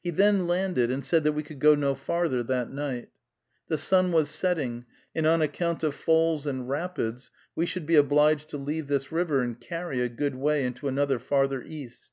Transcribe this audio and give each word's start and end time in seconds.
He 0.00 0.10
then 0.12 0.46
landed, 0.46 0.92
and 0.92 1.04
said 1.04 1.24
that 1.24 1.32
we 1.32 1.42
could 1.42 1.58
go 1.58 1.74
no 1.74 1.96
farther 1.96 2.44
that 2.44 2.70
night. 2.70 3.08
The 3.66 3.76
sun 3.76 4.12
was 4.12 4.30
setting, 4.30 4.86
and 5.12 5.26
on 5.26 5.42
account 5.42 5.82
of 5.82 5.96
falls 5.96 6.46
and 6.46 6.68
rapids 6.68 7.32
we 7.56 7.66
should 7.66 7.84
be 7.84 7.96
obliged 7.96 8.48
to 8.50 8.58
leave 8.58 8.86
this 8.86 9.10
river 9.10 9.42
and 9.42 9.60
carry 9.60 10.00
a 10.00 10.08
good 10.08 10.36
way 10.36 10.64
into 10.64 10.86
another 10.86 11.18
farther 11.18 11.64
east. 11.66 12.12